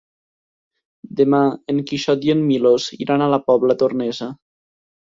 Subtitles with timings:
[1.19, 1.41] Demà
[1.75, 4.35] en Quixot i en Milos iran a la Pobla Tornesa.